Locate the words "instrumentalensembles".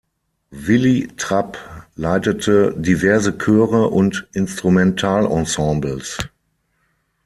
4.33-6.17